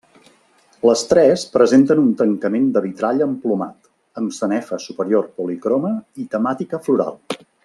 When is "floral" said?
6.89-7.25